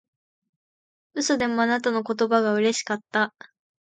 [1.13, 3.35] 嘘でもあなたの言葉がうれしかった